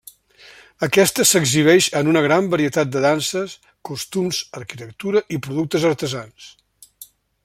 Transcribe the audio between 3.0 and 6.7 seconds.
danses, costums, arquitectura i productes artesans.